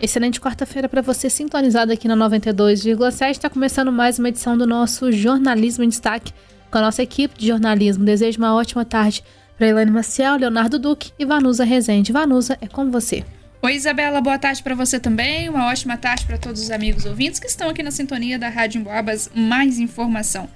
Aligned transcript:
Excelente 0.00 0.38
quarta-feira 0.38 0.90
para 0.90 1.00
você 1.00 1.30
sintonizado 1.30 1.90
aqui 1.90 2.06
na 2.06 2.14
92,7. 2.14 3.30
Está 3.30 3.48
começando 3.48 3.90
mais 3.90 4.18
uma 4.18 4.28
edição 4.28 4.56
do 4.56 4.66
nosso 4.66 5.10
Jornalismo 5.10 5.84
em 5.84 5.88
Destaque 5.88 6.34
com 6.70 6.76
a 6.76 6.82
nossa 6.82 7.02
equipe 7.02 7.38
de 7.38 7.46
jornalismo. 7.46 8.04
Desejo 8.04 8.36
uma 8.38 8.54
ótima 8.54 8.84
tarde 8.84 9.24
para 9.56 9.68
Elaine 9.68 9.90
Maciel, 9.90 10.36
Leonardo 10.36 10.78
Duque 10.78 11.12
e 11.18 11.24
Vanusa 11.24 11.64
Rezende. 11.64 12.12
Vanusa, 12.12 12.58
é 12.60 12.66
com 12.68 12.90
você. 12.90 13.24
Oi, 13.62 13.74
Isabela, 13.74 14.20
boa 14.20 14.38
tarde 14.38 14.62
para 14.62 14.74
você 14.74 15.00
também. 15.00 15.48
Uma 15.48 15.66
ótima 15.68 15.96
tarde 15.96 16.26
para 16.26 16.36
todos 16.36 16.60
os 16.60 16.70
amigos 16.70 17.06
ouvintes 17.06 17.40
que 17.40 17.46
estão 17.46 17.70
aqui 17.70 17.82
na 17.82 17.90
sintonia 17.90 18.38
da 18.38 18.50
Rádio 18.50 18.80
Emboabas. 18.80 19.30
Mais 19.34 19.78
informação. 19.78 20.46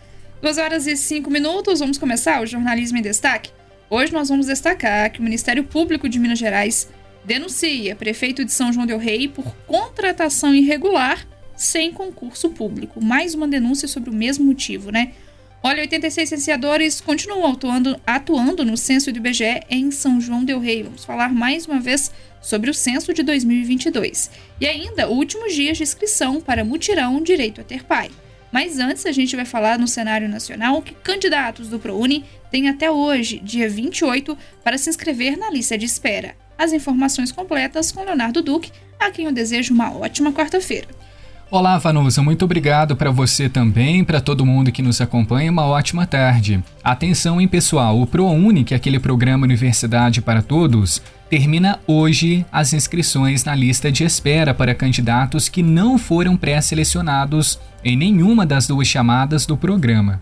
Duas 0.43 0.59
horas 0.59 0.86
e 0.86 0.95
cinco 0.98 1.30
minutos, 1.30 1.80
vamos 1.80 1.96
começar 1.96 2.43
o 2.43 2.46
Jornalismo 2.46 2.98
em 2.98 3.02
Destaque. 3.02 3.50
Hoje 3.88 4.12
nós 4.12 4.29
vamos 4.29 4.46
destacar 4.46 5.11
que 5.11 5.18
o 5.18 5.22
Ministério 5.22 5.64
Público 5.64 6.11
de 6.11 6.18
Minas 6.18 6.38
Gerais 6.38 6.88
denuncia 7.30 7.94
prefeito 7.94 8.44
de 8.44 8.50
São 8.50 8.72
João 8.72 8.84
del 8.84 8.98
Rei 8.98 9.29
por 9.29 9.54
contratação 9.64 10.52
irregular 10.52 11.25
sem 11.54 11.93
concurso 11.93 12.50
público. 12.50 13.00
Mais 13.00 13.34
uma 13.34 13.46
denúncia 13.46 13.86
sobre 13.86 14.11
o 14.11 14.12
mesmo 14.12 14.46
motivo, 14.46 14.90
né? 14.90 15.12
Olha, 15.62 15.82
86 15.82 16.29
licenciadores 16.29 17.00
continuam 17.00 17.52
atuando, 17.52 18.00
atuando 18.04 18.64
no 18.64 18.76
censo 18.76 19.12
do 19.12 19.18
IBGE 19.18 19.61
em 19.71 19.93
São 19.93 20.21
João 20.21 20.44
del 20.44 20.58
Rei. 20.58 20.82
Vamos 20.82 21.04
falar 21.04 21.32
mais 21.32 21.66
uma 21.66 21.79
vez 21.79 22.11
sobre 22.43 22.68
o 22.68 22.74
censo 22.74 23.14
de 23.14 23.22
2022. 23.22 24.29
E 24.60 24.66
ainda, 24.66 25.08
últimos 25.08 25.54
dias 25.54 25.76
de 25.76 25.85
inscrição 25.85 26.40
para 26.40 26.64
mutirão 26.64 27.22
Direito 27.22 27.60
a 27.60 27.64
Ter 27.64 27.85
Pai. 27.85 28.10
Mas 28.50 28.80
antes, 28.80 29.07
a 29.07 29.12
gente 29.12 29.36
vai 29.36 29.44
falar 29.44 29.79
no 29.79 29.86
cenário 29.86 30.29
nacional 30.29 30.82
que 30.82 30.94
candidatos 30.94 31.68
do 31.68 31.79
ProUni 31.79 32.24
têm 32.50 32.69
até 32.69 32.91
hoje, 32.91 33.38
dia 33.38 33.69
28, 33.69 34.36
para 34.64 34.77
se 34.77 34.91
inscrever 34.91 35.36
na 35.38 35.48
lista 35.48 35.78
de 35.78 35.86
espera. 35.86 36.34
As 36.61 36.75
informações 36.75 37.33
completas 37.33 37.91
com 37.91 38.05
Leonardo 38.05 38.42
Duque, 38.42 38.70
a 39.00 39.11
quem 39.11 39.25
eu 39.25 39.33
desejo 39.33 39.73
uma 39.73 39.97
ótima 39.97 40.31
quarta-feira. 40.31 40.86
Olá, 41.50 41.78
Vanusa, 41.78 42.20
muito 42.22 42.44
obrigado 42.44 42.94
para 42.94 43.11
você 43.11 43.48
também, 43.48 44.05
para 44.05 44.20
todo 44.20 44.44
mundo 44.44 44.70
que 44.70 44.83
nos 44.83 45.00
acompanha, 45.00 45.50
uma 45.50 45.64
ótima 45.64 46.06
tarde. 46.06 46.62
Atenção, 46.84 47.41
hein, 47.41 47.48
pessoal, 47.48 47.98
o 47.98 48.06
ProUni, 48.06 48.62
que 48.62 48.75
é 48.75 48.77
aquele 48.77 49.00
programa 49.00 49.47
Universidade 49.47 50.20
para 50.20 50.42
Todos, 50.42 51.00
termina 51.30 51.80
hoje 51.86 52.44
as 52.52 52.74
inscrições 52.74 53.42
na 53.42 53.55
lista 53.55 53.91
de 53.91 54.05
espera 54.05 54.52
para 54.52 54.74
candidatos 54.74 55.48
que 55.48 55.62
não 55.62 55.97
foram 55.97 56.36
pré-selecionados 56.36 57.58
em 57.83 57.97
nenhuma 57.97 58.45
das 58.45 58.67
duas 58.67 58.86
chamadas 58.86 59.47
do 59.47 59.56
programa. 59.56 60.20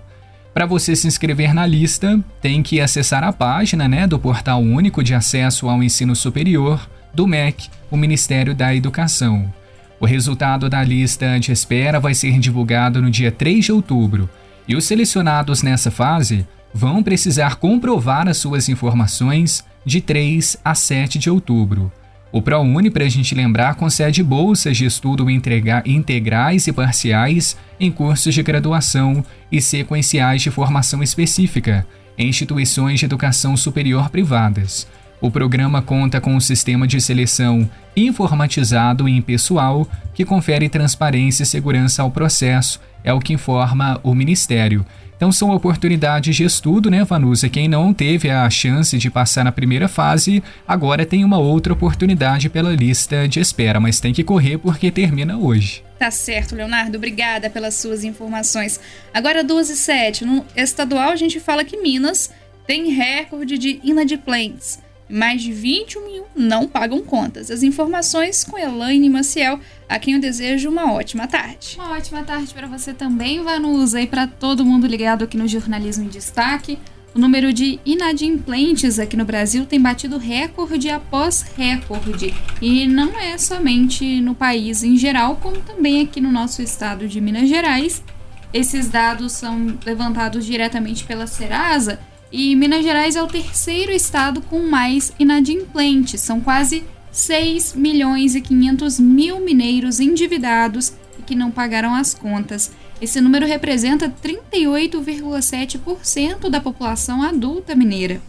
Para 0.59 0.67
você 0.67 0.97
se 0.97 1.07
inscrever 1.07 1.55
na 1.55 1.65
lista, 1.65 2.19
tem 2.43 2.65
que 2.65 2.81
acessar 2.81 3.23
a 3.23 3.33
página 3.33 3.87
né, 3.87 4.09
do 4.09 4.19
Portal 4.19 4.61
Único 4.61 5.05
de 5.05 5.15
Acesso 5.15 5.69
ao 5.69 5.81
Ensino 5.85 6.17
Superior 6.17 6.85
do 7.15 7.29
MEC, 7.29 7.69
o 7.89 7.97
Ministério 7.97 8.57
da 8.57 8.75
Educação. 8.75 9.55
O 10.01 10.05
resultado 10.05 10.69
da 10.69 10.83
lista 10.83 11.39
de 11.39 11.53
espera 11.53 12.01
vai 12.01 12.13
ser 12.13 12.41
divulgado 12.41 13.01
no 13.01 13.09
dia 13.09 13.31
3 13.31 13.67
de 13.67 13.71
outubro 13.71 14.29
e 14.67 14.75
os 14.75 14.85
selecionados 14.85 15.63
nessa 15.63 15.93
fase 15.93 16.45
vão 16.75 17.05
precisar 17.05 17.55
comprovar 17.55 18.27
as 18.27 18.39
suas 18.39 18.69
informações 18.69 19.65
de 19.85 20.01
3 20.01 20.57
a 20.65 20.75
7 20.75 21.21
de 21.21 21.31
outubro. 21.31 21.93
O 22.31 22.43
ProUni, 22.43 22.91
para 22.91 23.05
a 23.05 23.09
gente 23.09 23.35
lembrar, 23.35 23.75
concede 23.75 24.23
bolsas 24.23 24.77
de 24.77 24.85
estudo 24.85 25.27
integrais 25.31 26.67
e 26.67 26.73
parciais 26.73 27.57
em 27.81 27.91
cursos 27.91 28.35
de 28.35 28.43
graduação 28.43 29.25
e 29.51 29.63
sequenciais 29.63 30.43
de 30.43 30.51
formação 30.51 31.03
específica 31.03 31.87
em 32.19 32.29
instituições 32.29 32.99
de 32.99 33.07
educação 33.07 33.57
superior 33.57 34.11
privadas. 34.11 34.87
O 35.21 35.31
programa 35.31 35.83
conta 35.83 36.21
com 36.21 36.35
um 36.35 36.41
sistema 36.41 36.87
de 36.87 37.01
seleção 37.01 37.69
informatizado 37.97 39.09
e 39.09 39.17
impessoal 39.17 39.89
que 40.15 40.25
confere 40.25 40.69
transparência 40.69 41.43
e 41.43 41.47
segurança 41.47 42.03
ao 42.03 42.11
processo, 42.11 42.81
é 43.03 43.13
o 43.13 43.19
que 43.19 43.33
informa 43.33 43.99
o 44.03 44.15
Ministério. 44.15 44.87
Então 45.17 45.33
são 45.33 45.51
oportunidades 45.51 46.37
de 46.37 46.45
estudo, 46.45 46.89
né, 46.89 47.03
Vanusa? 47.03 47.49
Quem 47.49 47.67
não 47.67 47.93
teve 47.93 48.31
a 48.31 48.49
chance 48.49 48.97
de 48.97 49.11
passar 49.11 49.45
na 49.45 49.51
primeira 49.51 49.89
fase, 49.89 50.41
agora 50.67 51.05
tem 51.05 51.25
uma 51.25 51.39
outra 51.39 51.73
oportunidade 51.73 52.49
pela 52.49 52.71
lista 52.71 53.27
de 53.27 53.41
espera, 53.41 53.81
mas 53.81 53.99
tem 53.99 54.13
que 54.13 54.23
correr 54.23 54.59
porque 54.59 54.93
termina 54.93 55.37
hoje. 55.37 55.83
Tá 55.99 56.13
certo, 56.13 56.55
Leonardo. 56.55 56.97
Obrigada 56.97 57.51
pelas 57.51 57.75
suas 57.75 58.05
informações. 58.05 58.79
Agora, 59.13 59.43
12 59.43 59.73
e 59.73 59.77
7. 59.77 60.25
No 60.25 60.45
estadual, 60.55 61.11
a 61.11 61.17
gente 61.17 61.41
fala 61.41 61.65
que 61.65 61.83
Minas 61.83 62.31
tem 62.65 62.91
recorde 62.93 63.59
de 63.59 63.81
inadimplentes. 63.83 64.79
Mais 65.09 65.41
de 65.41 65.53
21 65.53 66.07
mil 66.07 66.25
não 66.37 66.69
pagam 66.69 67.01
contas. 67.01 67.51
As 67.51 67.63
informações 67.63 68.45
com 68.45 68.59
Elaine 68.59 69.09
Maciel, 69.09 69.59
a 69.89 69.99
quem 69.99 70.15
eu 70.15 70.21
desejo 70.21 70.69
uma 70.69 70.93
ótima 70.93 71.27
tarde. 71.27 71.77
Uma 71.79 71.93
ótima 71.93 72.23
tarde 72.23 72.53
para 72.53 72.67
você 72.67 72.93
também, 72.93 73.43
Vanusa, 73.43 74.01
e 74.01 74.07
para 74.07 74.27
todo 74.27 74.65
mundo 74.65 74.87
ligado 74.87 75.25
aqui 75.25 75.37
no 75.37 75.49
Jornalismo 75.49 76.05
em 76.05 76.09
Destaque. 76.09 76.79
O 77.15 77.19
número 77.19 77.53
de 77.53 77.81
inadimplentes 77.87 78.99
aqui 78.99 79.17
no 79.17 79.25
Brasil 79.25 79.65
tem 79.65 79.81
batido 79.81 80.19
recorde 80.19 80.91
após 80.91 81.43
recorde. 81.57 82.35
E 82.61 82.87
não 82.87 83.19
é 83.19 83.39
somente 83.39 84.21
no 84.21 84.35
país 84.35 84.83
em 84.83 84.97
geral, 84.97 85.37
como 85.37 85.57
também 85.63 86.03
aqui 86.03 86.21
no 86.21 86.31
nosso 86.31 86.61
estado 86.61 87.09
de 87.09 87.21
Minas 87.21 87.49
Gerais. 87.49 88.05
Esses 88.53 88.89
dados 88.89 89.33
são 89.33 89.79
levantados 89.85 90.45
diretamente 90.45 91.05
pela 91.05 91.27
Serasa 91.27 91.99
e 92.31 92.55
Minas 92.55 92.83
Gerais 92.83 93.17
é 93.17 93.23
o 93.23 93.27
terceiro 93.27 93.91
estado 93.91 94.43
com 94.43 94.61
mais 94.61 95.13
inadimplentes. 95.19 96.21
São 96.21 96.41
quase 96.41 96.85
6 97.11 97.75
milhões 97.75 98.35
e 98.35 98.41
500 98.41 99.01
mil 99.01 99.41
mineiros 99.41 99.99
endividados 99.99 100.93
e 101.19 101.23
que 101.23 101.35
não 101.35 101.51
pagaram 101.51 101.95
as 101.95 102.15
contas. 102.15 102.71
Esse 103.01 103.19
número 103.21 103.47
representa 103.47 104.13
38,7% 104.23 106.51
da 106.51 106.61
população 106.61 107.23
adulta 107.23 107.75
mineira. 107.75 108.21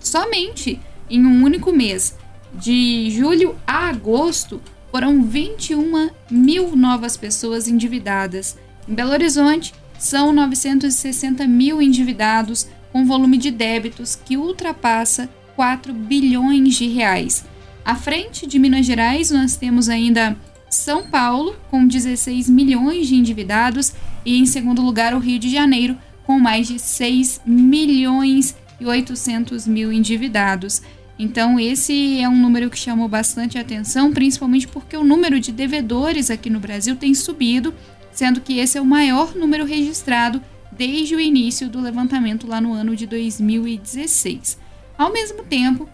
Somente 0.00 0.80
em 1.08 1.24
um 1.24 1.44
único 1.44 1.72
mês, 1.72 2.16
de 2.54 3.10
julho 3.10 3.54
a 3.66 3.88
agosto, 3.88 4.60
foram 4.90 5.22
21 5.22 6.10
mil 6.30 6.74
novas 6.74 7.16
pessoas 7.16 7.68
endividadas. 7.68 8.56
Em 8.88 8.94
Belo 8.94 9.12
Horizonte, 9.12 9.72
são 9.98 10.32
960 10.32 11.46
mil 11.46 11.80
endividados, 11.80 12.66
com 12.96 13.04
volume 13.04 13.36
de 13.36 13.50
débitos 13.50 14.16
que 14.16 14.38
ultrapassa 14.38 15.28
4 15.54 15.92
bilhões 15.92 16.76
de 16.76 16.88
reais. 16.88 17.44
À 17.84 17.94
frente 17.94 18.46
de 18.46 18.58
Minas 18.58 18.86
Gerais, 18.86 19.30
nós 19.30 19.54
temos 19.54 19.90
ainda 19.90 20.34
São 20.70 21.06
Paulo, 21.06 21.54
com 21.70 21.86
16 21.86 22.48
milhões 22.48 23.06
de 23.06 23.14
endividados, 23.14 23.92
e 24.24 24.38
em 24.38 24.46
segundo 24.46 24.80
lugar, 24.80 25.14
o 25.14 25.18
Rio 25.18 25.38
de 25.38 25.50
Janeiro, 25.50 25.94
com 26.24 26.38
mais 26.38 26.68
de 26.68 26.78
6 26.78 27.42
milhões 27.44 28.56
e 28.80 28.86
800 28.86 29.66
mil 29.66 29.92
endividados. 29.92 30.80
Então, 31.18 31.60
esse 31.60 32.18
é 32.18 32.26
um 32.26 32.40
número 32.40 32.70
que 32.70 32.78
chamou 32.78 33.08
bastante 33.08 33.58
atenção, 33.58 34.10
principalmente 34.10 34.66
porque 34.66 34.96
o 34.96 35.04
número 35.04 35.38
de 35.38 35.52
devedores 35.52 36.30
aqui 36.30 36.48
no 36.48 36.60
Brasil 36.60 36.96
tem 36.96 37.12
subido, 37.12 37.74
sendo 38.10 38.40
que 38.40 38.58
esse 38.58 38.78
é 38.78 38.80
o 38.80 38.86
maior 38.86 39.34
número 39.34 39.66
registrado 39.66 40.40
desde 40.76 41.14
o 41.14 41.20
início 41.20 41.68
do 41.68 41.80
levantamento 41.80 42.46
lá 42.46 42.60
no 42.60 42.72
ano 42.72 42.94
de 42.94 43.06
2016. 43.06 44.58
Ao 44.96 45.12
mesmo 45.12 45.42
tempo, 45.44 45.88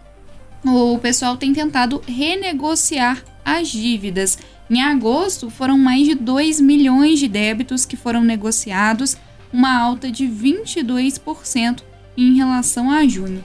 o 0.65 0.97
pessoal 0.99 1.37
tem 1.37 1.53
tentado 1.53 2.01
renegociar 2.07 3.23
as 3.43 3.67
dívidas. 3.69 4.37
Em 4.69 4.81
agosto, 4.81 5.49
foram 5.49 5.77
mais 5.77 6.05
de 6.05 6.15
2 6.15 6.61
milhões 6.61 7.19
de 7.19 7.27
débitos 7.27 7.85
que 7.85 7.97
foram 7.97 8.23
negociados, 8.23 9.17
uma 9.51 9.77
alta 9.77 10.11
de 10.11 10.25
22% 10.25 11.83
em 12.17 12.35
relação 12.35 12.89
a 12.89 13.05
junho. 13.07 13.43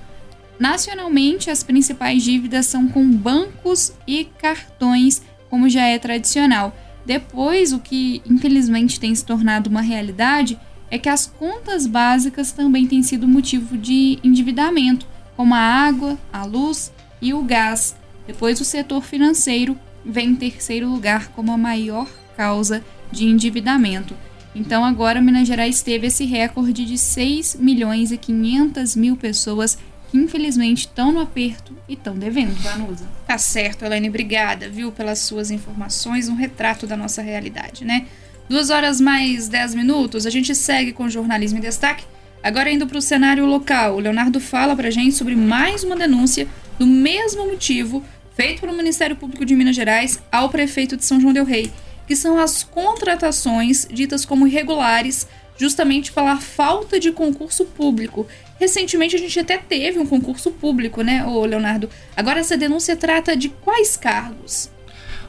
Nacionalmente, 0.59 1.50
as 1.50 1.62
principais 1.62 2.22
dívidas 2.22 2.66
são 2.66 2.88
com 2.88 3.09
bancos 3.10 3.93
e 4.07 4.24
cartões, 4.24 5.22
como 5.48 5.68
já 5.68 5.83
é 5.83 5.98
tradicional. 5.98 6.77
Depois, 7.07 7.72
o 7.72 7.78
que 7.78 8.22
infelizmente 8.28 8.98
tem 8.98 9.15
se 9.15 9.24
tornado 9.24 9.71
uma 9.71 9.80
realidade 9.80 10.59
é 10.90 10.98
que 10.98 11.08
as 11.08 11.26
contas 11.26 11.86
básicas 11.86 12.52
também 12.52 12.86
têm 12.86 13.02
sido 13.02 13.28
motivo 13.28 13.76
de 13.76 14.18
endividamento, 14.22 15.06
como 15.36 15.54
a 15.54 15.58
água, 15.58 16.18
a 16.32 16.44
luz 16.44 16.92
e 17.20 17.34
o 17.34 17.42
gás. 17.42 17.94
Depois, 18.26 18.60
o 18.60 18.64
setor 18.64 19.02
financeiro 19.02 19.78
vem 20.04 20.30
em 20.30 20.36
terceiro 20.36 20.88
lugar 20.88 21.28
como 21.28 21.52
a 21.52 21.58
maior 21.58 22.08
causa 22.36 22.84
de 23.10 23.26
endividamento. 23.26 24.14
Então, 24.54 24.84
agora 24.84 25.20
Minas 25.20 25.46
Gerais 25.46 25.82
teve 25.82 26.06
esse 26.06 26.24
recorde 26.24 26.84
de 26.84 26.96
6 26.96 27.56
milhões 27.60 28.10
e 28.10 28.16
500 28.16 28.96
mil 28.96 29.16
pessoas 29.16 29.78
que 30.10 30.16
infelizmente 30.16 30.80
estão 30.80 31.12
no 31.12 31.20
aperto 31.20 31.76
e 31.88 31.92
estão 31.92 32.18
devendo, 32.18 32.54
Vanusa. 32.62 33.06
Tá 33.26 33.36
certo, 33.36 33.84
Elaine, 33.84 34.08
obrigada, 34.08 34.68
viu, 34.68 34.90
pelas 34.90 35.18
suas 35.20 35.50
informações, 35.50 36.28
um 36.28 36.34
retrato 36.34 36.86
da 36.86 36.96
nossa 36.96 37.20
realidade, 37.20 37.84
né? 37.84 38.06
Duas 38.48 38.71
horas 38.71 38.98
mais 38.98 39.47
dez 39.47 39.74
minutos, 39.74 40.24
a 40.24 40.30
gente 40.30 40.54
segue 40.54 40.91
com 40.91 41.04
o 41.04 41.10
jornalismo 41.10 41.59
em 41.59 41.60
destaque. 41.60 42.06
Agora 42.42 42.71
indo 42.71 42.86
para 42.86 42.97
o 42.97 43.03
cenário 43.03 43.45
local, 43.45 43.97
o 43.97 44.00
Leonardo 44.00 44.41
fala 44.41 44.74
para 44.74 44.89
a 44.89 44.91
gente 44.91 45.15
sobre 45.15 45.36
mais 45.36 45.84
uma 45.84 45.95
denúncia 45.95 46.48
do 46.78 46.86
mesmo 46.86 47.45
motivo 47.45 48.03
feito 48.34 48.62
pelo 48.62 48.72
Ministério 48.72 49.16
Público 49.16 49.45
de 49.45 49.54
Minas 49.54 49.77
Gerais 49.77 50.22
ao 50.33 50.48
prefeito 50.48 50.97
de 50.97 51.04
São 51.04 51.21
João 51.21 51.34
del 51.34 51.45
Rei, 51.45 51.71
que 52.06 52.16
são 52.16 52.39
as 52.39 52.62
contratações 52.62 53.86
ditas 53.92 54.24
como 54.24 54.47
irregulares, 54.47 55.28
justamente 55.59 56.10
pela 56.10 56.39
falta 56.39 56.98
de 56.98 57.12
concurso 57.12 57.66
público. 57.66 58.27
Recentemente 58.59 59.15
a 59.15 59.18
gente 59.18 59.39
até 59.39 59.59
teve 59.59 59.98
um 59.98 60.06
concurso 60.06 60.50
público, 60.53 61.03
né, 61.03 61.22
ô 61.27 61.45
Leonardo? 61.45 61.91
Agora 62.16 62.41
essa 62.41 62.56
denúncia 62.56 62.97
trata 62.97 63.36
de 63.36 63.50
quais 63.50 63.95
cargos? 63.95 64.71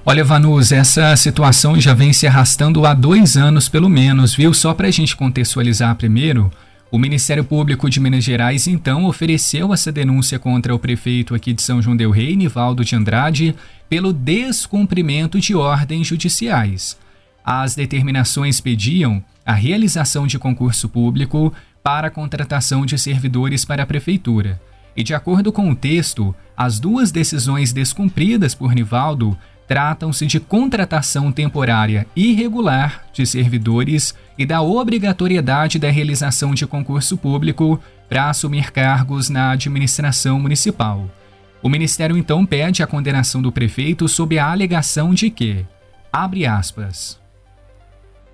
Olha, 0.05 0.23
Vanus, 0.23 0.71
essa 0.71 1.15
situação 1.15 1.79
já 1.79 1.93
vem 1.93 2.13
se 2.13 2.25
arrastando 2.25 2.85
há 2.85 2.93
dois 2.93 3.35
anos 3.35 3.67
pelo 3.67 3.89
menos, 3.89 4.33
viu? 4.33 4.53
Só 4.53 4.73
para 4.73 4.87
a 4.87 4.91
gente 4.91 5.15
contextualizar 5.15 5.93
primeiro, 5.95 6.49
o 6.89 6.97
Ministério 6.97 7.43
Público 7.43 7.89
de 7.89 7.99
Minas 7.99 8.23
Gerais 8.23 8.65
então 8.65 9.05
ofereceu 9.05 9.73
essa 9.73 9.91
denúncia 9.91 10.39
contra 10.39 10.73
o 10.73 10.79
prefeito 10.79 11.35
aqui 11.35 11.53
de 11.53 11.61
São 11.61 11.81
João 11.81 11.95
del 11.95 12.11
Rei, 12.11 12.35
Nivaldo 12.35 12.83
de 12.83 12.95
Andrade, 12.95 13.53
pelo 13.89 14.13
descumprimento 14.13 15.39
de 15.39 15.53
ordens 15.53 16.07
judiciais. 16.07 16.97
As 17.43 17.75
determinações 17.75 18.59
pediam 18.61 19.23
a 19.45 19.53
realização 19.53 20.25
de 20.25 20.39
concurso 20.39 20.87
público 20.87 21.53
para 21.83 22.07
a 22.07 22.11
contratação 22.11 22.85
de 22.85 22.97
servidores 22.97 23.65
para 23.65 23.83
a 23.83 23.85
prefeitura. 23.85 24.59
E 24.95 25.03
de 25.03 25.13
acordo 25.13 25.51
com 25.51 25.69
o 25.69 25.75
texto, 25.75 26.33
as 26.57 26.79
duas 26.79 27.11
decisões 27.11 27.71
descumpridas 27.71 28.55
por 28.55 28.73
Nivaldo 28.73 29.37
tratam-se 29.69 30.25
de 30.25 30.39
contratação 30.39 31.31
temporária 31.31 32.07
irregular 32.15 33.05
de 33.13 33.23
servidores 33.23 34.15
e 34.35 34.43
da 34.43 34.63
obrigatoriedade 34.63 35.77
da 35.77 35.91
realização 35.91 36.55
de 36.55 36.65
concurso 36.65 37.15
público 37.15 37.79
para 38.09 38.31
assumir 38.31 38.71
cargos 38.71 39.29
na 39.29 39.51
administração 39.51 40.39
municipal. 40.39 41.07
O 41.61 41.69
Ministério 41.69 42.17
então 42.17 42.47
pede 42.47 42.81
a 42.81 42.87
condenação 42.87 43.43
do 43.43 43.51
prefeito 43.51 44.07
sob 44.07 44.39
a 44.39 44.51
alegação 44.51 45.13
de 45.13 45.29
que, 45.29 45.63
abre 46.11 46.47
aspas, 46.47 47.19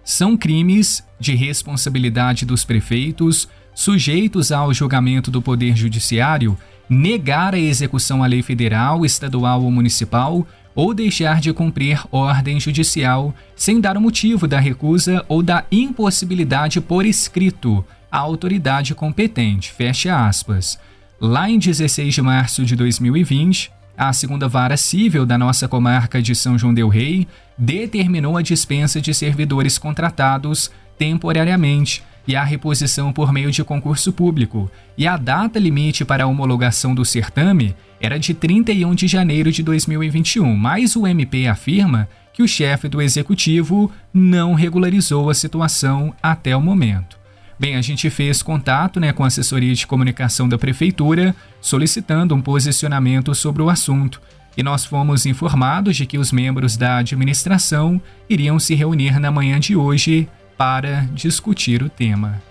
são 0.06 0.38
crimes 0.38 1.06
de 1.20 1.36
responsabilidade 1.36 2.46
dos 2.46 2.64
prefeitos 2.64 3.50
sujeitos 3.74 4.54
ao 4.54 4.74
julgamento 4.74 5.30
do 5.30 5.42
Poder 5.42 5.76
Judiciário 5.76 6.58
negar 6.88 7.54
a 7.54 7.60
execução 7.60 8.24
à 8.24 8.28
lei 8.28 8.42
federal, 8.42 9.06
estadual 9.06 9.64
ou 9.64 9.72
municipal 9.72 10.48
ou 10.76 10.94
deixar 10.94 11.40
de 11.40 11.54
cumprir 11.54 12.04
ordem 12.12 12.60
judicial 12.60 13.34
sem 13.56 13.80
dar 13.80 13.96
o 13.96 14.02
motivo 14.02 14.48
da 14.48 14.60
recusa 14.60 15.26
ou 15.30 15.42
da 15.42 15.64
impossibilidade 15.72 16.82
por 16.82 17.06
escrito 17.06 17.84
à 18.12 18.18
autoridade 18.20 18.94
competente. 18.94 19.72
Fecha 19.72 20.28
aspas. 20.28 20.78
Lá 21.20 21.50
em 21.50 21.58
16 21.58 22.14
de 22.14 22.22
março 22.22 22.66
de 22.66 22.76
2020, 22.76 23.72
a 23.98 24.12
segunda 24.12 24.50
vara 24.50 24.76
civil 24.76 25.26
da 25.26 25.38
nossa 25.38 25.68
comarca 25.68 26.22
de 26.22 26.36
São 26.36 26.58
João 26.58 26.74
del 26.74 26.90
Rei 26.90 27.26
determinou 27.58 28.36
a 28.36 28.42
dispensa 28.42 29.00
de 29.00 29.14
servidores 29.14 29.78
contratados 29.78 30.70
temporariamente 30.98 32.04
e 32.28 32.36
a 32.36 32.44
reposição 32.44 33.14
por 33.14 33.32
meio 33.32 33.52
de 33.52 33.64
concurso 33.64 34.12
público, 34.12 34.70
e 34.98 35.08
a 35.08 35.18
data 35.18 35.60
limite 35.60 36.04
para 36.04 36.24
a 36.24 36.28
homologação 36.28 36.96
do 36.96 37.06
certame 37.06 37.76
era 38.00 38.20
de 38.20 38.34
31 38.34 38.96
de 38.96 39.08
janeiro 39.08 39.52
de 39.52 39.62
2021, 39.64 40.56
mas 40.56 40.96
o 40.96 41.06
MP 41.06 41.48
afirma 41.48 42.08
que 42.34 42.44
o 42.44 42.48
chefe 42.48 42.88
do 42.88 43.02
executivo 43.02 43.92
não 44.14 44.54
regularizou 44.54 45.30
a 45.30 45.34
situação 45.34 46.14
até 46.22 46.56
o 46.56 46.62
momento. 46.62 47.18
Bem, 47.58 47.78
a 47.78 47.82
gente 47.82 48.10
fez 48.10 48.42
contato 48.42 49.00
né, 49.00 49.14
com 49.14 49.24
a 49.24 49.28
assessoria 49.28 49.74
de 49.74 49.88
comunicação 49.88 50.50
da 50.50 50.58
prefeitura 50.58 51.34
solicitando 51.62 52.36
um 52.36 52.42
posicionamento 52.42 53.34
sobre 53.34 53.62
o 53.62 53.70
assunto 53.70 54.22
e 54.58 54.64
nós 54.64 54.86
fomos 54.86 55.26
informados 55.26 55.96
de 55.96 56.06
que 56.06 56.18
os 56.18 56.32
membros 56.32 56.78
da 56.78 56.98
administração 56.98 58.02
iriam 58.30 58.58
se 58.60 58.74
reunir 58.74 59.20
na 59.20 59.32
manhã 59.32 59.60
de 59.60 59.76
hoje 59.76 60.28
para 60.58 61.02
discutir 61.12 61.84
o 61.84 61.90
tema. 61.90 62.42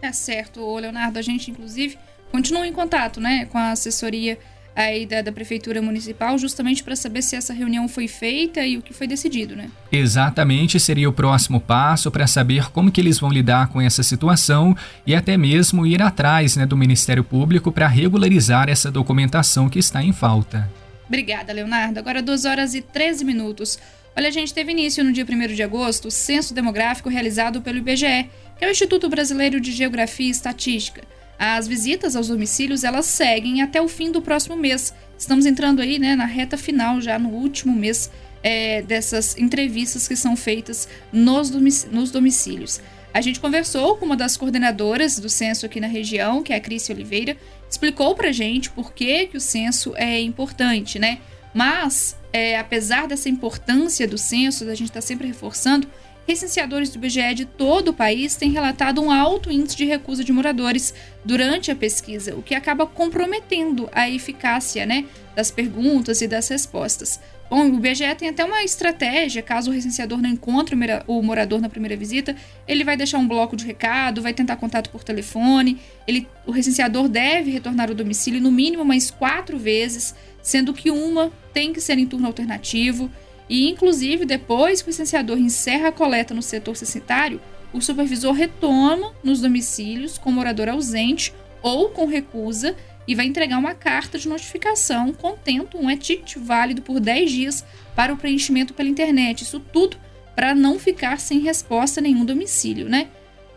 É 0.00 0.12
certo, 0.12 0.76
Leonardo. 0.76 1.18
A 1.18 1.22
gente, 1.22 1.50
inclusive, 1.50 1.96
continua 2.30 2.66
em 2.66 2.72
contato 2.72 3.20
né, 3.20 3.46
com 3.46 3.58
a 3.58 3.70
assessoria 3.70 4.38
aí 4.74 5.06
da, 5.06 5.20
da 5.22 5.32
prefeitura 5.32 5.82
municipal, 5.82 6.36
justamente 6.38 6.82
para 6.82 6.96
saber 6.96 7.22
se 7.22 7.36
essa 7.36 7.52
reunião 7.52 7.86
foi 7.88 8.08
feita 8.08 8.64
e 8.64 8.76
o 8.76 8.82
que 8.82 8.94
foi 8.94 9.06
decidido, 9.06 9.54
né? 9.54 9.70
Exatamente, 9.90 10.80
seria 10.80 11.08
o 11.08 11.12
próximo 11.12 11.60
passo 11.60 12.10
para 12.10 12.26
saber 12.26 12.70
como 12.70 12.90
que 12.90 13.00
eles 13.00 13.18
vão 13.18 13.30
lidar 13.30 13.68
com 13.68 13.80
essa 13.80 14.02
situação 14.02 14.76
e 15.06 15.14
até 15.14 15.36
mesmo 15.36 15.86
ir 15.86 16.02
atrás 16.02 16.56
né, 16.56 16.66
do 16.66 16.76
Ministério 16.76 17.22
Público 17.22 17.70
para 17.70 17.86
regularizar 17.86 18.68
essa 18.68 18.90
documentação 18.90 19.68
que 19.68 19.78
está 19.78 20.02
em 20.02 20.12
falta. 20.12 20.68
Obrigada, 21.06 21.52
Leonardo. 21.52 21.98
Agora 21.98 22.22
2 22.22 22.44
horas 22.46 22.74
e 22.74 22.80
13 22.80 23.24
minutos. 23.24 23.78
Olha, 24.14 24.28
a 24.28 24.32
gente 24.32 24.52
teve 24.52 24.72
início 24.72 25.02
no 25.02 25.12
dia 25.12 25.24
1 25.24 25.54
de 25.54 25.62
agosto 25.62 26.08
o 26.08 26.10
censo 26.10 26.52
demográfico 26.52 27.08
realizado 27.08 27.62
pelo 27.62 27.78
IBGE, 27.78 28.28
que 28.58 28.64
é 28.64 28.68
o 28.68 28.70
Instituto 28.70 29.08
Brasileiro 29.08 29.58
de 29.58 29.72
Geografia 29.72 30.26
e 30.26 30.30
Estatística. 30.30 31.02
As 31.38 31.66
visitas 31.66 32.14
aos 32.14 32.28
domicílios 32.28 32.84
elas 32.84 33.06
seguem 33.06 33.62
até 33.62 33.80
o 33.80 33.88
fim 33.88 34.12
do 34.12 34.20
próximo 34.20 34.54
mês. 34.54 34.94
Estamos 35.18 35.46
entrando 35.46 35.80
aí 35.80 35.98
né, 35.98 36.14
na 36.14 36.26
reta 36.26 36.56
final, 36.56 37.00
já 37.00 37.18
no 37.18 37.30
último 37.30 37.74
mês 37.74 38.10
é, 38.42 38.82
dessas 38.82 39.36
entrevistas 39.38 40.06
que 40.06 40.14
são 40.14 40.36
feitas 40.36 40.86
nos, 41.10 41.50
nos 41.86 42.10
domicílios. 42.10 42.80
A 43.14 43.20
gente 43.20 43.40
conversou 43.40 43.96
com 43.96 44.06
uma 44.06 44.16
das 44.16 44.36
coordenadoras 44.36 45.18
do 45.18 45.28
censo 45.28 45.66
aqui 45.66 45.80
na 45.80 45.86
região, 45.86 46.42
que 46.42 46.52
é 46.52 46.56
a 46.56 46.60
Cris 46.60 46.88
Oliveira, 46.90 47.36
explicou 47.68 48.14
pra 48.14 48.30
gente 48.32 48.70
por 48.70 48.92
que, 48.92 49.26
que 49.26 49.36
o 49.36 49.40
censo 49.40 49.94
é 49.96 50.20
importante, 50.20 50.98
né? 50.98 51.18
Mas, 51.52 52.16
é, 52.32 52.58
apesar 52.58 53.06
dessa 53.06 53.28
importância 53.28 54.06
do 54.08 54.16
censo, 54.16 54.64
da 54.64 54.74
gente 54.74 54.88
estar 54.88 55.00
tá 55.00 55.06
sempre 55.06 55.26
reforçando, 55.26 55.86
recenseadores 56.26 56.90
do 56.90 56.96
IBGE 56.96 57.34
de 57.34 57.44
todo 57.44 57.88
o 57.88 57.92
país 57.92 58.36
têm 58.36 58.50
relatado 58.52 59.00
um 59.00 59.10
alto 59.10 59.50
índice 59.50 59.76
de 59.76 59.84
recusa 59.84 60.22
de 60.22 60.32
moradores 60.32 60.94
durante 61.24 61.70
a 61.70 61.76
pesquisa, 61.76 62.34
o 62.34 62.42
que 62.42 62.54
acaba 62.54 62.86
comprometendo 62.86 63.88
a 63.92 64.08
eficácia 64.08 64.86
né, 64.86 65.04
das 65.34 65.50
perguntas 65.50 66.20
e 66.20 66.28
das 66.28 66.48
respostas. 66.48 67.20
Bom, 67.52 67.70
o 67.70 67.74
IBGE 67.76 68.14
tem 68.14 68.30
até 68.30 68.42
uma 68.42 68.64
estratégia, 68.64 69.42
caso 69.42 69.70
o 69.70 69.74
recenseador 69.74 70.22
não 70.22 70.30
encontre 70.30 70.74
o 71.06 71.20
morador 71.20 71.60
na 71.60 71.68
primeira 71.68 71.94
visita, 71.94 72.34
ele 72.66 72.82
vai 72.82 72.96
deixar 72.96 73.18
um 73.18 73.28
bloco 73.28 73.54
de 73.54 73.66
recado, 73.66 74.22
vai 74.22 74.32
tentar 74.32 74.56
contato 74.56 74.88
por 74.88 75.04
telefone, 75.04 75.78
ele, 76.08 76.26
o 76.46 76.50
recenseador 76.50 77.10
deve 77.10 77.50
retornar 77.50 77.90
ao 77.90 77.94
domicílio 77.94 78.40
no 78.40 78.50
mínimo 78.50 78.86
mais 78.86 79.10
quatro 79.10 79.58
vezes, 79.58 80.14
sendo 80.42 80.72
que 80.72 80.90
uma 80.90 81.30
tem 81.52 81.74
que 81.74 81.80
ser 81.82 81.98
em 81.98 82.06
turno 82.06 82.26
alternativo, 82.26 83.10
e 83.50 83.68
inclusive 83.68 84.24
depois 84.24 84.80
que 84.80 84.88
o 84.88 84.90
licenciador 84.90 85.36
encerra 85.36 85.88
a 85.88 85.92
coleta 85.92 86.32
no 86.32 86.40
setor 86.40 86.74
censitário, 86.74 87.38
o 87.70 87.82
supervisor 87.82 88.32
retoma 88.32 89.12
nos 89.22 89.42
domicílios 89.42 90.16
com 90.16 90.32
morador 90.32 90.70
ausente 90.70 91.34
ou 91.60 91.90
com 91.90 92.06
recusa 92.06 92.74
e 93.06 93.14
vai 93.14 93.26
entregar 93.26 93.58
uma 93.58 93.74
carta 93.74 94.18
de 94.18 94.28
notificação 94.28 95.12
contendo 95.12 95.78
um 95.78 95.90
e-ticket 95.90 96.36
válido 96.36 96.82
por 96.82 97.00
10 97.00 97.30
dias 97.30 97.64
para 97.94 98.12
o 98.12 98.16
preenchimento 98.16 98.74
pela 98.74 98.88
internet. 98.88 99.42
Isso 99.42 99.60
tudo 99.60 99.96
para 100.34 100.54
não 100.54 100.78
ficar 100.78 101.18
sem 101.20 101.40
resposta 101.40 102.00
em 102.00 102.04
nenhum 102.04 102.24
domicílio, 102.24 102.88
né? 102.88 103.08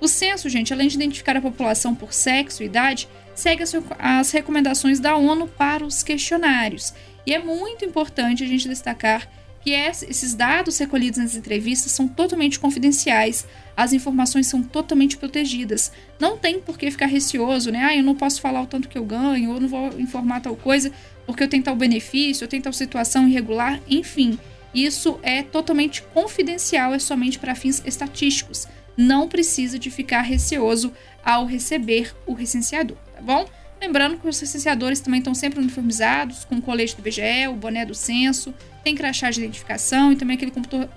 O 0.01 0.07
censo, 0.07 0.49
gente, 0.49 0.73
além 0.73 0.87
de 0.87 0.95
identificar 0.95 1.37
a 1.37 1.41
população 1.41 1.95
por 1.95 2.11
sexo 2.11 2.61
e 2.61 2.65
idade, 2.65 3.07
segue 3.33 3.63
as 3.97 4.31
recomendações 4.31 4.99
da 4.99 5.15
ONU 5.15 5.47
para 5.47 5.85
os 5.85 6.03
questionários. 6.03 6.93
E 7.25 7.33
é 7.33 7.39
muito 7.39 7.85
importante 7.85 8.43
a 8.43 8.47
gente 8.47 8.67
destacar 8.67 9.27
que 9.65 9.71
esses 9.71 10.35
dados 10.35 10.77
recolhidos 10.77 11.17
nas 11.17 11.35
entrevistas 11.35 11.91
são 11.91 12.07
totalmente 12.07 12.59
confidenciais, 12.59 13.47
as 13.75 13.93
informações 13.93 14.45
são 14.45 14.61
totalmente 14.61 15.17
protegidas. 15.17 15.91
Não 16.19 16.37
tem 16.37 16.59
por 16.59 16.77
que 16.77 16.91
ficar 16.91 17.07
receoso, 17.07 17.71
né? 17.71 17.83
Ah, 17.83 17.97
eu 17.97 18.03
não 18.03 18.13
posso 18.13 18.39
falar 18.39 18.61
o 18.61 18.67
tanto 18.67 18.87
que 18.87 18.95
eu 18.95 19.03
ganho, 19.03 19.49
ou 19.49 19.59
não 19.59 19.67
vou 19.67 19.99
informar 19.99 20.39
tal 20.39 20.55
coisa 20.55 20.91
porque 21.25 21.41
eu 21.41 21.47
tenho 21.47 21.63
tal 21.63 21.75
benefício, 21.75 22.43
eu 22.43 22.47
tenho 22.47 22.61
tal 22.61 22.71
situação 22.71 23.27
irregular, 23.27 23.81
enfim. 23.89 24.37
Isso 24.71 25.19
é 25.23 25.41
totalmente 25.41 26.03
confidencial, 26.13 26.93
é 26.93 26.99
somente 26.99 27.39
para 27.39 27.55
fins 27.55 27.81
estatísticos. 27.87 28.67
Não 28.95 29.27
precisa 29.27 29.79
de 29.79 29.89
ficar 29.89 30.21
receoso 30.21 30.93
ao 31.23 31.43
receber 31.43 32.15
o 32.27 32.33
recenseador, 32.33 32.97
tá 33.15 33.19
bom? 33.19 33.49
Lembrando 33.85 34.17
que 34.17 34.27
os 34.27 34.41
licenciadores 34.41 34.99
também 34.99 35.19
estão 35.19 35.35
sempre 35.35 35.59
uniformizados, 35.59 36.43
com 36.43 36.55
o 36.55 36.61
colete 36.61 36.95
do 36.95 37.03
BGE, 37.03 37.47
o 37.49 37.53
boné 37.53 37.85
do 37.85 37.93
censo, 37.93 38.51
tem 38.83 38.95
crachá 38.95 39.29
de 39.29 39.41
identificação 39.41 40.11
e 40.11 40.15
também 40.15 40.35
aquele 40.35 40.51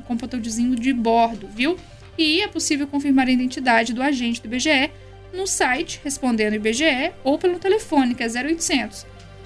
computadorzinho 0.06 0.74
de 0.74 0.90
bordo, 0.94 1.46
viu? 1.48 1.76
E 2.16 2.40
é 2.40 2.48
possível 2.48 2.86
confirmar 2.86 3.28
a 3.28 3.30
identidade 3.30 3.92
do 3.92 4.02
agente 4.02 4.40
do 4.40 4.48
BGE 4.48 4.90
no 5.34 5.46
site 5.46 6.00
respondendo 6.02 6.54
IBGE 6.54 7.12
ou 7.22 7.38
pelo 7.38 7.58
telefone, 7.58 8.14
que 8.14 8.22
é 8.22 8.26
0800 8.26 9.04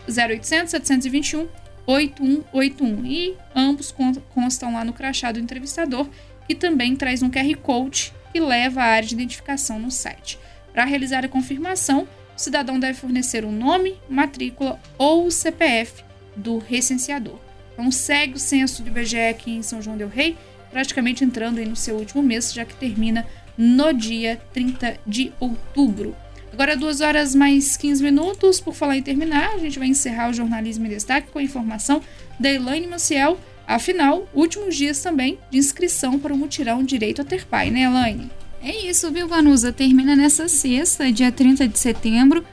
0800 0.09 0.71
721 0.71 1.49
8181. 1.85 3.05
E 3.05 3.37
ambos 3.57 3.93
constam 4.33 4.73
lá 4.73 4.85
no 4.85 4.93
crachá 4.93 5.33
do 5.33 5.41
entrevistador, 5.41 6.09
que 6.47 6.55
também 6.55 6.95
traz 6.95 7.25
um 7.25 7.29
QR 7.29 7.57
Code 7.57 8.13
que 8.33 8.39
leva 8.39 8.83
à 8.83 8.85
área 8.85 9.09
de 9.09 9.15
identificação 9.15 9.81
no 9.81 9.91
site. 9.91 10.39
Para 10.73 10.85
realizar 10.85 11.25
a 11.25 11.29
confirmação, 11.29 12.07
o 12.37 12.41
cidadão 12.41 12.79
deve 12.79 12.99
fornecer 12.99 13.45
o 13.45 13.53
nome, 13.53 13.97
matrícula 14.09 14.81
ou 14.99 15.27
o 15.27 15.31
CPF 15.31 16.05
do 16.37 16.59
recenseador. 16.59 17.39
Então 17.73 17.91
segue 17.91 18.35
o 18.35 18.39
censo 18.39 18.83
do 18.83 18.89
IBGE 18.89 19.29
aqui 19.29 19.53
em 19.53 19.63
São 19.63 19.83
João 19.83 19.97
del 19.97 20.09
Rei, 20.09 20.37
praticamente 20.71 21.25
entrando 21.25 21.59
aí 21.59 21.67
no 21.67 21.77
seu 21.77 21.97
último 21.97 22.23
mês, 22.23 22.53
já 22.53 22.65
que 22.65 22.75
termina 22.75 23.27
no 23.57 23.93
dia 23.93 24.41
30 24.53 24.99
de 25.07 25.33
outubro. 25.39 26.17
Agora, 26.53 26.77
duas 26.77 27.01
horas 27.01 27.35
mais 27.35 27.77
15 27.79 28.03
minutos. 28.03 28.61
Por 28.61 28.75
falar 28.75 28.97
em 28.97 29.03
terminar, 29.03 29.55
a 29.55 29.59
gente 29.59 29.79
vai 29.79 29.89
encerrar 29.89 30.29
o 30.29 30.35
jornalismo 30.35 30.87
em 30.87 30.91
destaque 30.91 31.31
com 31.31 31.39
a 31.39 31.43
informação 31.43 32.03
da 32.39 32.51
Elaine 32.51 32.87
Maciel. 32.87 33.39
Afinal, 33.67 34.29
últimos 34.35 34.77
dias 34.77 35.01
também 35.01 35.39
de 35.51 35.57
inscrição 35.57 36.19
para 36.19 36.35
o 36.35 36.37
mutirão 36.37 36.85
Direito 36.85 37.23
a 37.23 37.25
Ter 37.25 37.47
Pai, 37.47 37.71
né, 37.71 37.83
Elaine? 37.83 38.31
É 38.63 38.89
isso, 38.89 39.11
viu, 39.11 39.27
Vanusa? 39.27 39.73
Termina 39.73 40.15
nessa 40.15 40.47
sexta, 40.47 41.11
dia 41.11 41.33
30 41.33 41.67
de 41.67 41.79
setembro, 41.81 42.45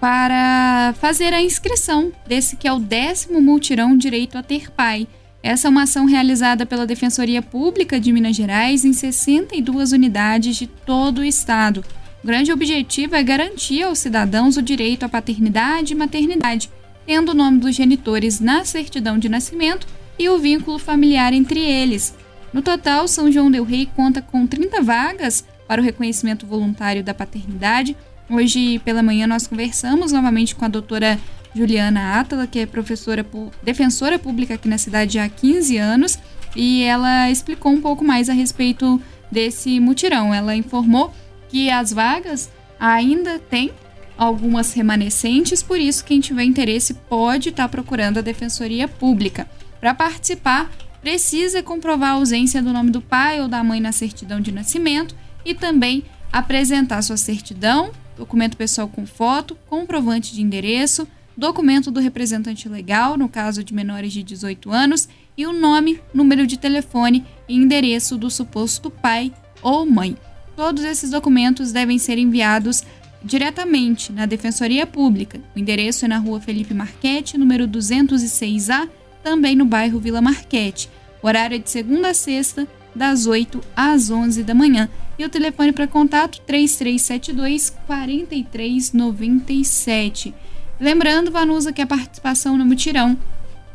para 0.00 0.92
fazer 1.00 1.32
a 1.32 1.40
inscrição 1.40 2.12
desse 2.26 2.56
que 2.56 2.66
é 2.66 2.72
o 2.72 2.80
décimo 2.80 3.40
multirão 3.40 3.96
Direito 3.96 4.36
a 4.36 4.42
Ter 4.42 4.68
Pai. 4.72 5.06
Essa 5.44 5.68
é 5.68 5.70
uma 5.70 5.84
ação 5.84 6.06
realizada 6.06 6.66
pela 6.66 6.86
Defensoria 6.86 7.40
Pública 7.40 8.00
de 8.00 8.12
Minas 8.12 8.34
Gerais 8.34 8.84
em 8.84 8.92
62 8.92 9.92
unidades 9.92 10.56
de 10.56 10.66
todo 10.66 11.18
o 11.18 11.24
estado. 11.24 11.84
O 12.24 12.26
grande 12.26 12.50
objetivo 12.50 13.14
é 13.14 13.22
garantir 13.22 13.82
aos 13.84 14.00
cidadãos 14.00 14.56
o 14.56 14.62
direito 14.62 15.04
à 15.04 15.08
paternidade 15.08 15.92
e 15.92 15.96
maternidade, 15.96 16.68
tendo 17.06 17.28
o 17.28 17.34
nome 17.34 17.58
dos 17.58 17.76
genitores 17.76 18.40
na 18.40 18.64
certidão 18.64 19.18
de 19.18 19.28
nascimento 19.28 19.86
e 20.18 20.28
o 20.28 20.38
vínculo 20.38 20.78
familiar 20.80 21.32
entre 21.32 21.60
eles. 21.60 22.12
No 22.54 22.62
total, 22.62 23.08
São 23.08 23.32
João 23.32 23.50
Del 23.50 23.64
Rei 23.64 23.84
conta 23.96 24.22
com 24.22 24.46
30 24.46 24.80
vagas 24.80 25.44
para 25.66 25.82
o 25.82 25.84
reconhecimento 25.84 26.46
voluntário 26.46 27.02
da 27.02 27.12
paternidade. 27.12 27.96
Hoje 28.30 28.78
pela 28.78 29.02
manhã 29.02 29.26
nós 29.26 29.48
conversamos 29.48 30.12
novamente 30.12 30.54
com 30.54 30.64
a 30.64 30.68
doutora 30.68 31.18
Juliana 31.52 32.20
Atala, 32.20 32.46
que 32.46 32.60
é 32.60 32.66
professora 32.66 33.26
defensora 33.60 34.20
pública 34.20 34.54
aqui 34.54 34.68
na 34.68 34.78
cidade 34.78 35.18
há 35.18 35.28
15 35.28 35.76
anos, 35.78 36.16
e 36.54 36.84
ela 36.84 37.28
explicou 37.28 37.72
um 37.72 37.80
pouco 37.80 38.04
mais 38.04 38.30
a 38.30 38.32
respeito 38.32 39.02
desse 39.32 39.80
mutirão. 39.80 40.32
Ela 40.32 40.54
informou 40.54 41.12
que 41.48 41.68
as 41.70 41.92
vagas 41.92 42.52
ainda 42.78 43.40
têm 43.40 43.72
algumas 44.16 44.72
remanescentes, 44.72 45.60
por 45.60 45.80
isso 45.80 46.04
quem 46.04 46.20
tiver 46.20 46.44
interesse 46.44 46.94
pode 46.94 47.48
estar 47.48 47.64
tá 47.64 47.68
procurando 47.68 48.18
a 48.18 48.22
Defensoria 48.22 48.86
Pública. 48.86 49.48
Para 49.80 49.92
participar, 49.92 50.70
precisa 51.04 51.62
comprovar 51.62 52.12
a 52.12 52.12
ausência 52.14 52.62
do 52.62 52.72
nome 52.72 52.90
do 52.90 52.98
pai 52.98 53.38
ou 53.38 53.46
da 53.46 53.62
mãe 53.62 53.78
na 53.78 53.92
certidão 53.92 54.40
de 54.40 54.50
nascimento 54.50 55.14
e 55.44 55.54
também 55.54 56.02
apresentar 56.32 57.02
sua 57.02 57.18
certidão, 57.18 57.90
documento 58.16 58.56
pessoal 58.56 58.88
com 58.88 59.04
foto, 59.04 59.54
comprovante 59.68 60.32
de 60.32 60.40
endereço, 60.40 61.06
documento 61.36 61.90
do 61.90 62.00
representante 62.00 62.70
legal, 62.70 63.18
no 63.18 63.28
caso 63.28 63.62
de 63.62 63.74
menores 63.74 64.14
de 64.14 64.22
18 64.22 64.72
anos, 64.72 65.06
e 65.36 65.44
o 65.44 65.52
nome, 65.52 66.00
número 66.14 66.46
de 66.46 66.56
telefone 66.56 67.22
e 67.46 67.54
endereço 67.54 68.16
do 68.16 68.30
suposto 68.30 68.90
pai 68.90 69.30
ou 69.60 69.84
mãe. 69.84 70.16
Todos 70.56 70.84
esses 70.84 71.10
documentos 71.10 71.70
devem 71.70 71.98
ser 71.98 72.16
enviados 72.16 72.82
diretamente 73.22 74.10
na 74.10 74.24
Defensoria 74.24 74.86
Pública. 74.86 75.38
O 75.54 75.58
endereço 75.58 76.06
é 76.06 76.08
na 76.08 76.16
rua 76.16 76.40
Felipe 76.40 76.72
Marquete, 76.72 77.36
número 77.36 77.68
206A, 77.68 78.88
também 79.24 79.56
no 79.56 79.64
bairro 79.64 79.98
Vila 79.98 80.20
Marquete. 80.20 80.88
O 81.22 81.26
horário 81.26 81.56
é 81.56 81.58
de 81.58 81.70
segunda 81.70 82.10
a 82.10 82.14
sexta, 82.14 82.68
das 82.94 83.26
8 83.26 83.60
às 83.74 84.10
11 84.10 84.44
da 84.44 84.54
manhã. 84.54 84.90
E 85.18 85.24
o 85.24 85.30
telefone 85.30 85.72
para 85.72 85.88
contato 85.88 86.42
3372 86.42 87.70
4397. 87.86 90.34
Lembrando, 90.78 91.30
Vanusa, 91.30 91.72
que 91.72 91.80
a 91.80 91.86
participação 91.86 92.58
no 92.58 92.66
mutirão, 92.66 93.16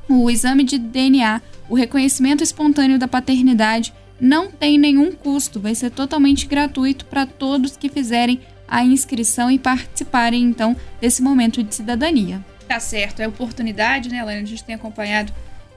o 0.07 0.29
exame 0.29 0.63
de 0.63 0.77
DNA, 0.77 1.41
o 1.67 1.73
reconhecimento 1.75 2.43
espontâneo 2.43 2.99
da 2.99 3.07
paternidade 3.07 3.91
não 4.19 4.51
tem 4.51 4.77
nenhum 4.77 5.11
custo, 5.11 5.59
vai 5.59 5.73
ser 5.73 5.89
totalmente 5.91 6.45
gratuito 6.45 7.05
para 7.05 7.25
todos 7.25 7.77
que 7.77 7.89
fizerem 7.89 8.41
a 8.67 8.83
inscrição 8.83 9.49
e 9.49 9.57
participarem 9.57 10.43
então 10.43 10.75
desse 11.01 11.23
momento 11.23 11.63
de 11.63 11.73
cidadania. 11.73 12.45
Tá 12.69 12.79
certo, 12.79 13.19
é 13.19 13.27
oportunidade, 13.27 14.09
né, 14.09 14.19
Helena? 14.19 14.43
A 14.43 14.45
gente 14.45 14.63
tem 14.63 14.75
acompanhado 14.75 15.33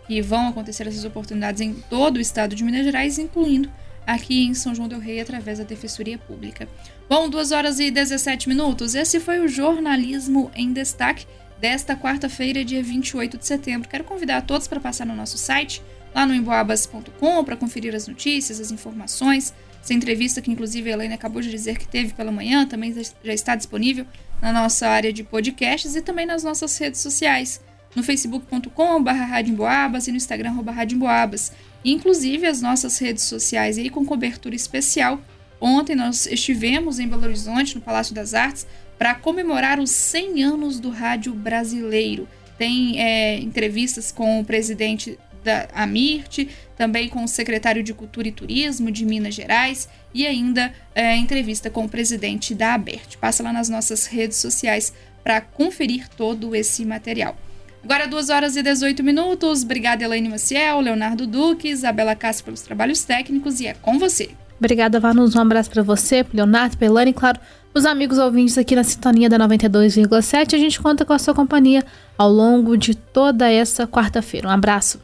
que 0.07 0.21
vão 0.21 0.49
acontecer 0.49 0.87
essas 0.87 1.07
oportunidades 1.07 1.63
em 1.63 1.73
todo 1.73 2.19
o 2.19 2.21
estado 2.21 2.55
de 2.55 2.63
Minas 2.63 2.85
Gerais, 2.85 3.19
incluindo 3.19 3.73
aqui 4.07 4.45
em 4.45 4.53
São 4.53 4.75
João 4.75 4.89
del 4.89 4.99
Rei 4.99 5.19
através 5.19 5.57
da 5.59 5.65
Defensoria 5.65 6.19
Pública. 6.19 6.69
Bom, 7.09 7.31
2 7.31 7.51
horas 7.51 7.81
e 7.81 7.91
17 7.91 8.47
minutos. 8.47 8.95
Esse 8.95 9.21
foi 9.21 9.41
o 9.41 9.49
Jornalismo 9.49 10.51
em 10.55 10.71
Destaque 10.71 11.25
desta 11.59 11.97
quarta-feira, 11.97 12.63
dia 12.63 12.83
28 12.83 13.39
de 13.39 13.47
setembro. 13.47 13.89
Quero 13.89 14.05
convidar 14.05 14.37
a 14.37 14.43
todos 14.43 14.69
para 14.69 14.79
passar 14.79 15.07
no 15.07 15.17
nosso 15.17 15.39
site, 15.39 15.83
lá 16.15 16.27
no 16.27 16.35
emboabas.com, 16.35 17.43
para 17.43 17.57
conferir 17.57 17.95
as 17.95 18.07
notícias, 18.07 18.61
as 18.61 18.71
informações. 18.71 19.55
Essa 19.83 19.95
entrevista 19.95 20.43
que, 20.43 20.51
inclusive, 20.51 20.91
a 20.91 20.93
Helena 20.93 21.15
acabou 21.15 21.41
de 21.41 21.51
dizer 21.51 21.79
que 21.79 21.89
teve 21.89 22.13
pela 22.13 22.31
manhã, 22.31 22.67
também 22.67 22.93
já 22.93 23.33
está 23.33 23.57
disponível 23.57 24.07
na 24.43 24.53
nossa 24.53 24.89
área 24.89 25.13
de 25.13 25.23
podcasts 25.23 25.95
e 25.95 26.03
também 26.03 26.27
nas 26.27 26.43
nossas 26.43 26.77
redes 26.77 27.01
sociais, 27.01 27.61
no 27.95 28.03
facebook.com.br 28.03 28.69
e 30.09 30.11
no 30.11 30.17
Instagram. 30.17 30.57
Inclusive 31.85 32.47
as 32.49 32.61
nossas 32.61 32.99
redes 32.99 33.23
sociais 33.23 33.79
aí 33.79 33.89
com 33.89 34.05
cobertura 34.05 34.57
especial. 34.57 35.21
Ontem 35.61 35.95
nós 35.95 36.27
estivemos 36.27 36.99
em 36.99 37.07
Belo 37.07 37.23
Horizonte, 37.23 37.77
no 37.77 37.81
Palácio 37.81 38.13
das 38.13 38.35
Artes, 38.35 38.67
para 38.99 39.15
comemorar 39.15 39.79
os 39.79 39.91
100 39.91 40.43
anos 40.43 40.81
do 40.81 40.91
rádio 40.91 41.33
brasileiro. 41.33 42.29
Tem 42.59 43.01
é, 43.01 43.39
entrevistas 43.39 44.11
com 44.11 44.41
o 44.41 44.45
presidente 44.45 45.17
da 45.43 45.69
Amirte, 45.75 46.49
também 46.77 47.09
com 47.09 47.25
o 47.25 47.29
secretário 47.29 47.83
de 47.83 47.95
Cultura 47.95 48.29
e 48.29 48.33
Turismo 48.33 48.91
de 48.91 49.05
Minas 49.05 49.35
Gerais 49.35 49.89
e 50.15 50.27
ainda 50.27 50.73
é, 50.95 51.17
entrevista 51.17 51.71
com 51.71 51.85
o 51.85 51.89
presidente 51.89 52.55
da 52.55 52.75
ABERT. 52.75 53.17
Passa 53.19 53.43
lá 53.43 53.53
nas 53.53 53.69
nossas 53.69 54.07
redes 54.07 54.39
sociais 54.39 54.93
para 55.23 55.41
conferir 55.41 56.09
todo 56.09 56.55
esse 56.55 56.85
material. 56.85 57.37
Agora 57.85 58.07
2 58.07 58.31
horas 58.31 58.57
e 58.57 58.63
18 58.63 59.03
minutos. 59.03 59.65
Obrigada, 59.65 60.05
Elaine 60.05 60.29
Maciel, 60.29 60.81
Leonardo 60.81 61.27
Duque, 61.27 61.69
Isabela 61.69 62.15
Castro 62.15 62.45
pelos 62.47 62.63
trabalhos 62.63 63.03
técnicos 63.05 63.61
e 63.61 63.67
é 63.67 63.75
com 63.75 63.99
você. 63.99 64.31
Obrigada, 64.59 65.01
Vanus. 65.01 65.35
Um 65.35 65.41
abraço 65.41 65.69
para 65.69 65.83
você, 65.83 66.23
pro 66.23 66.37
Leonardo, 66.37 66.77
pra 66.77 66.87
Elaine 66.87 67.13
claro, 67.13 67.41
os 67.75 67.85
amigos 67.85 68.19
ouvintes 68.19 68.57
aqui 68.57 68.77
na 68.77 68.85
sintonia 68.85 69.29
da 69.29 69.37
92,7. 69.37 70.55
A 70.55 70.59
gente 70.59 70.81
conta 70.81 71.05
com 71.05 71.13
a 71.13 71.19
sua 71.19 71.35
companhia 71.35 71.85
ao 72.17 72.31
longo 72.31 72.77
de 72.77 72.95
toda 72.95 73.51
essa 73.51 73.87
quarta-feira. 73.89 74.47
Um 74.47 74.53
abraço. 74.53 75.01